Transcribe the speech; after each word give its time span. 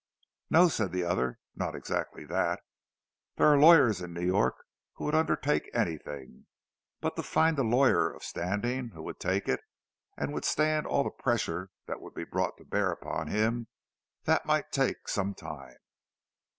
"No," 0.49 0.67
said 0.67 0.91
the 0.91 1.03
other, 1.03 1.37
"not 1.53 1.75
exactly 1.75 2.25
that. 2.25 2.61
There 3.35 3.45
are 3.45 3.59
lawyers 3.59 4.01
in 4.01 4.13
New 4.15 4.25
York 4.25 4.55
who 4.95 5.03
would 5.03 5.13
undertake 5.13 5.69
anything. 5.75 6.47
But 7.01 7.15
to 7.17 7.21
find 7.21 7.59
a 7.59 7.63
lawyer 7.63 8.11
of 8.11 8.23
standing 8.23 8.89
who 8.95 9.03
would 9.03 9.19
take 9.19 9.47
it, 9.47 9.59
and 10.17 10.33
withstand 10.33 10.87
all 10.87 11.03
the 11.03 11.11
pressure 11.11 11.69
that 11.85 12.01
would 12.01 12.15
be 12.15 12.23
brought 12.23 12.57
to 12.57 12.65
bear 12.65 12.91
upon 12.91 13.27
him—that 13.27 14.47
might 14.47 14.71
take 14.71 15.07
some 15.07 15.35
time." 15.35 15.77